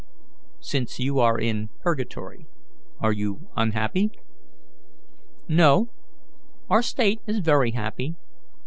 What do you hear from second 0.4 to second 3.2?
"Since you are still in purgatory, are